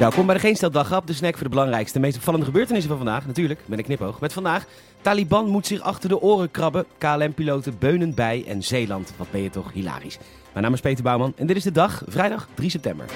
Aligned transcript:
Welkom 0.00 0.26
bij 0.26 0.34
de 0.34 0.40
Geen 0.40 0.56
Stel 0.56 0.70
Daggrap, 0.70 1.06
de 1.06 1.12
snack 1.12 1.34
voor 1.34 1.42
de 1.42 1.48
belangrijkste, 1.48 1.98
meest 1.98 2.16
opvallende 2.16 2.46
gebeurtenissen 2.46 2.88
van 2.88 2.98
vandaag. 2.98 3.26
Natuurlijk, 3.26 3.60
met 3.66 3.78
een 3.78 3.84
knipoog. 3.84 4.20
Met 4.20 4.32
vandaag, 4.32 4.66
Taliban 5.00 5.48
moet 5.48 5.66
zich 5.66 5.80
achter 5.80 6.08
de 6.08 6.20
oren 6.20 6.50
krabben, 6.50 6.86
KLM-piloten 6.98 7.78
beunen 7.78 8.14
bij 8.14 8.44
en 8.46 8.62
Zeeland. 8.62 9.12
Wat 9.16 9.30
ben 9.30 9.42
je 9.42 9.50
toch 9.50 9.72
hilarisch. 9.72 10.18
Mijn 10.52 10.64
naam 10.64 10.74
is 10.74 10.80
Peter 10.80 11.04
Bouwman 11.04 11.32
en 11.36 11.46
dit 11.46 11.56
is 11.56 11.62
de 11.62 11.72
dag, 11.72 12.02
vrijdag 12.06 12.48
3 12.54 12.70
september. 12.70 13.06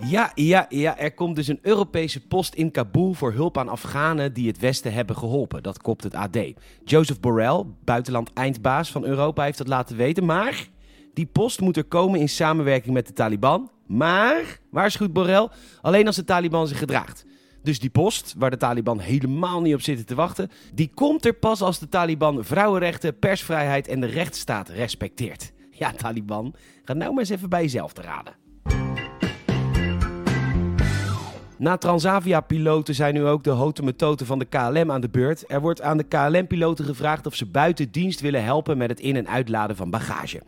Ja, 0.00 0.30
ja, 0.34 0.66
ja, 0.68 0.98
er 0.98 1.14
komt 1.14 1.36
dus 1.36 1.48
een 1.48 1.58
Europese 1.62 2.26
post 2.26 2.54
in 2.54 2.70
Kabul 2.70 3.12
voor 3.12 3.32
hulp 3.32 3.58
aan 3.58 3.68
Afghanen 3.68 4.32
die 4.32 4.48
het 4.48 4.58
Westen 4.58 4.92
hebben 4.92 5.16
geholpen. 5.16 5.62
Dat 5.62 5.82
kopt 5.82 6.02
het 6.02 6.14
AD. 6.14 6.38
Joseph 6.84 7.20
Borrell, 7.20 7.64
buitenland 7.84 8.32
eindbaas 8.32 8.90
van 8.90 9.04
Europa, 9.04 9.42
heeft 9.42 9.58
dat 9.58 9.68
laten 9.68 9.96
weten. 9.96 10.24
Maar 10.24 10.74
die 11.16 11.26
post 11.26 11.60
moet 11.60 11.76
er 11.76 11.84
komen 11.84 12.20
in 12.20 12.28
samenwerking 12.28 12.94
met 12.94 13.06
de 13.06 13.12
Taliban. 13.12 13.70
Maar, 13.86 14.58
waarschuwt 14.70 15.12
Borrell, 15.12 15.48
alleen 15.80 16.06
als 16.06 16.16
de 16.16 16.24
Taliban 16.24 16.68
zich 16.68 16.78
gedraagt. 16.78 17.24
Dus 17.62 17.78
die 17.78 17.90
post, 17.90 18.34
waar 18.38 18.50
de 18.50 18.56
Taliban 18.56 18.98
helemaal 18.98 19.60
niet 19.60 19.74
op 19.74 19.80
zitten 19.80 20.06
te 20.06 20.14
wachten, 20.14 20.50
die 20.74 20.90
komt 20.94 21.26
er 21.26 21.32
pas 21.32 21.62
als 21.62 21.78
de 21.78 21.88
Taliban 21.88 22.44
vrouwenrechten, 22.44 23.18
persvrijheid 23.18 23.88
en 23.88 24.00
de 24.00 24.06
rechtsstaat 24.06 24.68
respecteert. 24.68 25.52
Ja, 25.70 25.92
Taliban, 25.92 26.54
ga 26.84 26.92
nou 26.92 27.10
maar 27.10 27.18
eens 27.18 27.28
even 27.28 27.48
bij 27.48 27.62
jezelf 27.62 27.92
te 27.92 28.02
raden. 28.02 28.34
Na 31.58 31.76
Transavia-piloten 31.76 32.94
zijn 32.94 33.14
nu 33.14 33.24
ook 33.24 33.44
de 33.44 33.50
hotemetoten 33.50 34.26
van 34.26 34.38
de 34.38 34.44
KLM 34.44 34.90
aan 34.90 35.00
de 35.00 35.08
beurt. 35.08 35.44
Er 35.50 35.60
wordt 35.60 35.82
aan 35.82 35.96
de 35.96 36.04
KLM-piloten 36.04 36.84
gevraagd 36.84 37.26
of 37.26 37.34
ze 37.34 37.46
buiten 37.46 37.90
dienst 37.90 38.20
willen 38.20 38.44
helpen 38.44 38.78
met 38.78 38.90
het 38.90 39.00
in- 39.00 39.16
en 39.16 39.28
uitladen 39.28 39.76
van 39.76 39.90
bagage. 39.90 40.42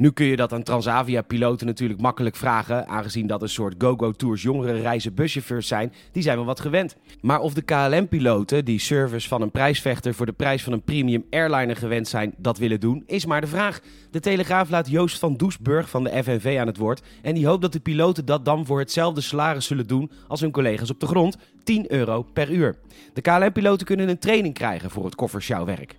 Nu 0.00 0.10
kun 0.10 0.26
je 0.26 0.36
dat 0.36 0.52
aan 0.52 0.62
Transavia-piloten 0.62 1.66
natuurlijk 1.66 2.00
makkelijk 2.00 2.36
vragen, 2.36 2.88
aangezien 2.88 3.26
dat 3.26 3.42
een 3.42 3.48
soort 3.48 3.74
go-go-tours 3.78 4.42
jongere 4.42 4.80
reizen 4.80 5.14
buschauffeurs 5.14 5.66
zijn. 5.66 5.92
Die 6.12 6.22
zijn 6.22 6.36
wel 6.36 6.44
wat 6.44 6.60
gewend. 6.60 6.96
Maar 7.20 7.40
of 7.40 7.54
de 7.54 7.62
KLM-piloten, 7.62 8.64
die 8.64 8.78
service 8.78 9.28
van 9.28 9.42
een 9.42 9.50
prijsvechter 9.50 10.14
voor 10.14 10.26
de 10.26 10.32
prijs 10.32 10.62
van 10.62 10.72
een 10.72 10.82
premium 10.82 11.24
airliner 11.30 11.76
gewend 11.76 12.08
zijn, 12.08 12.34
dat 12.36 12.58
willen 12.58 12.80
doen, 12.80 13.02
is 13.06 13.26
maar 13.26 13.40
de 13.40 13.46
vraag. 13.46 13.80
De 14.10 14.20
Telegraaf 14.20 14.70
laat 14.70 14.90
Joost 14.90 15.18
van 15.18 15.36
Doesburg 15.36 15.90
van 15.90 16.04
de 16.04 16.22
FNV 16.22 16.56
aan 16.60 16.66
het 16.66 16.76
woord. 16.76 17.02
En 17.22 17.34
die 17.34 17.46
hoopt 17.46 17.62
dat 17.62 17.72
de 17.72 17.80
piloten 17.80 18.24
dat 18.24 18.44
dan 18.44 18.66
voor 18.66 18.78
hetzelfde 18.78 19.20
salaris 19.20 19.66
zullen 19.66 19.86
doen 19.86 20.10
als 20.28 20.40
hun 20.40 20.50
collega's 20.50 20.90
op 20.90 21.00
de 21.00 21.06
grond, 21.06 21.36
10 21.64 21.92
euro 21.92 22.22
per 22.22 22.50
uur. 22.50 22.76
De 23.12 23.20
KLM-piloten 23.20 23.86
kunnen 23.86 24.08
een 24.08 24.18
training 24.18 24.54
krijgen 24.54 24.90
voor 24.90 25.04
het 25.04 25.14
koffersjouwwerk. 25.14 25.96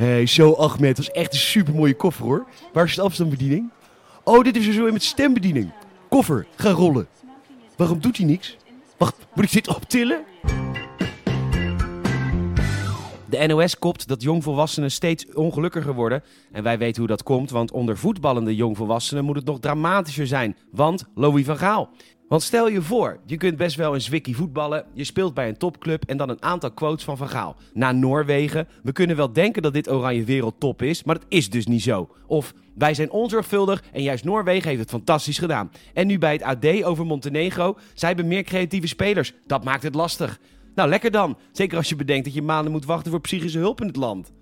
Hey, 0.00 0.26
zo 0.26 0.52
Ahmed, 0.52 0.96
dat 0.96 1.04
is 1.04 1.10
echt 1.10 1.32
een 1.32 1.38
supermooie 1.38 1.94
koffer 1.94 2.24
hoor. 2.24 2.46
Waar 2.72 2.84
is 2.84 2.94
de 2.94 3.02
afstandsbediening? 3.02 3.70
Oh, 4.24 4.44
dit 4.44 4.56
is 4.56 4.66
er 4.66 4.72
zo 4.72 4.86
in 4.86 4.92
met 4.92 5.02
stembediening. 5.02 5.72
Koffer, 6.08 6.46
ga 6.56 6.70
rollen. 6.70 7.08
Waarom 7.76 8.00
doet 8.00 8.16
hij 8.16 8.26
niks? 8.26 8.56
Wacht, 8.96 9.16
moet 9.34 9.44
ik 9.44 9.52
dit 9.52 9.68
optillen? 9.68 10.24
De 13.26 13.46
NOS 13.46 13.78
kopt 13.78 14.08
dat 14.08 14.22
jongvolwassenen 14.22 14.90
steeds 14.90 15.32
ongelukkiger 15.34 15.94
worden. 15.94 16.22
En 16.52 16.62
wij 16.62 16.78
weten 16.78 16.98
hoe 16.98 17.10
dat 17.10 17.22
komt, 17.22 17.50
want 17.50 17.70
onder 17.72 17.98
voetballende 17.98 18.54
jongvolwassenen 18.54 19.24
moet 19.24 19.36
het 19.36 19.44
nog 19.44 19.60
dramatischer 19.60 20.26
zijn. 20.26 20.56
Want 20.70 21.04
Louis 21.14 21.44
van 21.44 21.58
Gaal. 21.58 21.90
Want 22.30 22.42
stel 22.42 22.68
je 22.68 22.82
voor, 22.82 23.20
je 23.26 23.36
kunt 23.36 23.56
best 23.56 23.76
wel 23.76 23.94
een 23.94 24.00
zwikkie 24.00 24.36
voetballen, 24.36 24.84
je 24.92 25.04
speelt 25.04 25.34
bij 25.34 25.48
een 25.48 25.56
topclub 25.56 26.04
en 26.04 26.16
dan 26.16 26.28
een 26.28 26.42
aantal 26.42 26.72
quotes 26.72 27.04
van 27.04 27.16
Van 27.16 27.28
Gaal. 27.28 27.56
Na 27.72 27.92
Noorwegen, 27.92 28.68
we 28.82 28.92
kunnen 28.92 29.16
wel 29.16 29.32
denken 29.32 29.62
dat 29.62 29.72
dit 29.72 29.90
oranje 29.90 30.24
wereldtop 30.24 30.82
is, 30.82 31.04
maar 31.04 31.14
dat 31.14 31.24
is 31.28 31.50
dus 31.50 31.66
niet 31.66 31.82
zo. 31.82 32.08
Of, 32.26 32.54
wij 32.74 32.94
zijn 32.94 33.10
onzorgvuldig 33.10 33.82
en 33.92 34.02
juist 34.02 34.24
Noorwegen 34.24 34.68
heeft 34.68 34.80
het 34.80 34.90
fantastisch 34.90 35.38
gedaan. 35.38 35.70
En 35.94 36.06
nu 36.06 36.18
bij 36.18 36.32
het 36.32 36.42
AD 36.42 36.82
over 36.82 37.06
Montenegro, 37.06 37.76
zij 37.94 38.08
hebben 38.08 38.28
meer 38.28 38.42
creatieve 38.42 38.86
spelers. 38.86 39.32
Dat 39.46 39.64
maakt 39.64 39.82
het 39.82 39.94
lastig. 39.94 40.38
Nou, 40.74 40.88
lekker 40.88 41.10
dan. 41.10 41.38
Zeker 41.52 41.76
als 41.76 41.88
je 41.88 41.96
bedenkt 41.96 42.24
dat 42.24 42.34
je 42.34 42.42
maanden 42.42 42.72
moet 42.72 42.84
wachten 42.84 43.10
voor 43.10 43.20
psychische 43.20 43.58
hulp 43.58 43.80
in 43.80 43.86
het 43.86 43.96
land. 43.96 44.32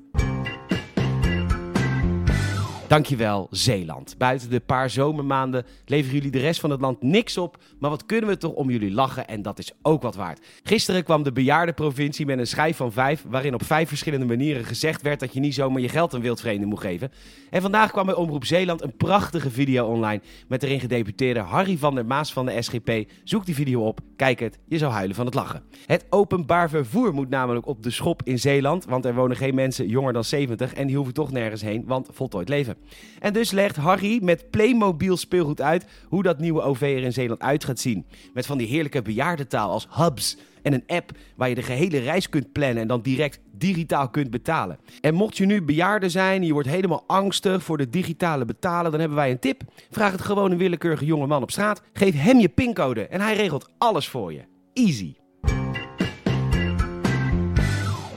Dankjewel, 2.88 3.46
Zeeland. 3.50 4.14
Buiten 4.18 4.50
de 4.50 4.60
paar 4.60 4.90
zomermaanden 4.90 5.66
leveren 5.84 6.14
jullie 6.14 6.30
de 6.30 6.38
rest 6.38 6.60
van 6.60 6.70
het 6.70 6.80
land 6.80 7.02
niks 7.02 7.38
op. 7.38 7.58
Maar 7.78 7.90
wat 7.90 8.06
kunnen 8.06 8.30
we 8.30 8.36
toch 8.36 8.52
om 8.52 8.70
jullie 8.70 8.92
lachen 8.92 9.26
en 9.26 9.42
dat 9.42 9.58
is 9.58 9.72
ook 9.82 10.02
wat 10.02 10.14
waard. 10.14 10.40
Gisteren 10.62 11.04
kwam 11.04 11.22
de 11.22 11.32
bejaardenprovincie 11.32 12.26
met 12.26 12.38
een 12.38 12.46
schijf 12.46 12.76
van 12.76 12.92
vijf... 12.92 13.24
waarin 13.28 13.54
op 13.54 13.64
vijf 13.64 13.88
verschillende 13.88 14.26
manieren 14.26 14.64
gezegd 14.64 15.02
werd 15.02 15.20
dat 15.20 15.32
je 15.32 15.40
niet 15.40 15.54
zomaar 15.54 15.80
je 15.80 15.88
geld 15.88 16.14
aan 16.14 16.20
wildvreemden 16.20 16.68
moet 16.68 16.80
geven. 16.80 17.12
En 17.50 17.62
vandaag 17.62 17.90
kwam 17.90 18.06
bij 18.06 18.14
Omroep 18.14 18.44
Zeeland 18.44 18.82
een 18.82 18.96
prachtige 18.96 19.50
video 19.50 19.86
online... 19.86 20.22
met 20.48 20.62
erin 20.62 20.80
gedeputeerde 20.80 21.40
Harry 21.40 21.76
van 21.76 21.94
der 21.94 22.06
Maas 22.06 22.32
van 22.32 22.46
de 22.46 22.62
SGP. 22.62 23.10
Zoek 23.24 23.46
die 23.46 23.54
video 23.54 23.86
op, 23.86 24.00
kijk 24.16 24.40
het, 24.40 24.58
je 24.66 24.78
zou 24.78 24.92
huilen 24.92 25.16
van 25.16 25.26
het 25.26 25.34
lachen. 25.34 25.62
Het 25.86 26.06
openbaar 26.10 26.68
vervoer 26.68 27.14
moet 27.14 27.28
namelijk 27.28 27.66
op 27.66 27.82
de 27.82 27.90
schop 27.90 28.22
in 28.24 28.38
Zeeland... 28.38 28.84
want 28.84 29.04
er 29.04 29.14
wonen 29.14 29.36
geen 29.36 29.54
mensen 29.54 29.88
jonger 29.88 30.12
dan 30.12 30.24
70 30.24 30.74
en 30.74 30.86
die 30.86 30.96
hoeven 30.96 31.14
toch 31.14 31.32
nergens 31.32 31.62
heen, 31.62 31.84
want 31.86 32.08
voltooid 32.12 32.48
leven. 32.48 32.77
En 33.18 33.32
dus 33.32 33.50
legt 33.50 33.76
Harry 33.76 34.18
met 34.22 34.50
Playmobil 34.50 35.16
speelgoed 35.16 35.60
uit 35.60 35.86
hoe 36.08 36.22
dat 36.22 36.38
nieuwe 36.38 36.62
OV 36.62 36.80
er 36.80 37.02
in 37.02 37.12
Zeeland 37.12 37.40
uit 37.40 37.64
gaat 37.64 37.78
zien. 37.78 38.06
Met 38.34 38.46
van 38.46 38.58
die 38.58 38.66
heerlijke 38.66 39.02
bejaardentaal 39.02 39.70
als 39.70 39.88
hubs 39.90 40.36
en 40.62 40.72
een 40.72 40.84
app 40.86 41.10
waar 41.36 41.48
je 41.48 41.54
de 41.54 41.62
gehele 41.62 41.98
reis 41.98 42.28
kunt 42.28 42.52
plannen 42.52 42.82
en 42.82 42.88
dan 42.88 43.02
direct 43.02 43.40
digitaal 43.52 44.08
kunt 44.08 44.30
betalen. 44.30 44.78
En 45.00 45.14
mocht 45.14 45.36
je 45.36 45.46
nu 45.46 45.62
bejaarde 45.62 46.08
zijn 46.08 46.40
en 46.40 46.46
je 46.46 46.52
wordt 46.52 46.68
helemaal 46.68 47.04
angstig 47.06 47.62
voor 47.62 47.76
de 47.76 47.88
digitale 47.88 48.44
betalen, 48.44 48.90
dan 48.90 49.00
hebben 49.00 49.18
wij 49.18 49.30
een 49.30 49.38
tip. 49.38 49.62
Vraag 49.90 50.12
het 50.12 50.20
gewoon 50.20 50.50
een 50.50 50.58
willekeurige 50.58 51.04
jonge 51.04 51.26
man 51.26 51.42
op 51.42 51.50
straat. 51.50 51.82
Geef 51.92 52.14
hem 52.14 52.38
je 52.38 52.48
pincode 52.48 53.06
en 53.06 53.20
hij 53.20 53.36
regelt 53.36 53.68
alles 53.78 54.08
voor 54.08 54.32
je. 54.32 54.44
Easy. 54.72 55.14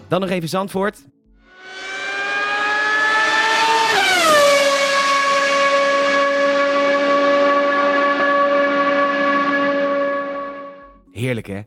Dan 0.07 0.19
nog 0.19 0.29
even 0.29 0.49
Zandvoort. 0.49 1.03
Heerlijk 11.11 11.47
hè? 11.47 11.61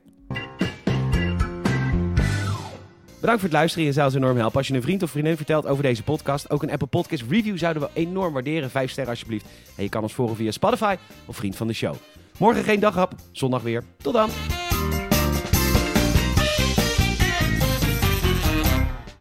Bedankt 3.21 3.43
voor 3.43 3.51
het 3.51 3.59
luisteren. 3.59 3.87
Je 3.87 3.93
zou 3.93 4.07
ons 4.07 4.17
enorm 4.17 4.37
helpen 4.37 4.57
als 4.57 4.67
je 4.69 4.75
een 4.75 4.83
vriend 4.83 5.03
of 5.03 5.11
vriendin 5.11 5.37
vertelt 5.37 5.67
over 5.67 5.83
deze 5.83 6.03
podcast. 6.03 6.51
Ook 6.51 6.63
een 6.63 6.71
Apple 6.71 6.87
Podcast 6.87 7.25
review 7.29 7.59
zouden 7.59 7.83
we 7.83 7.89
enorm 7.93 8.33
waarderen. 8.33 8.71
Vijf 8.71 8.91
sterren 8.91 9.13
alsjeblieft. 9.13 9.47
En 9.77 9.83
je 9.83 9.89
kan 9.89 10.03
ons 10.03 10.15
volgen 10.15 10.37
via 10.37 10.51
Spotify 10.51 10.97
of 11.27 11.37
vriend 11.37 11.57
van 11.57 11.67
de 11.67 11.73
show. 11.73 11.95
Morgen 12.39 12.65
geen 12.65 12.81
daghap, 12.81 13.15
zondag 13.33 13.63
weer. 13.63 13.83
Tot 13.99 14.13
dan. 14.13 14.31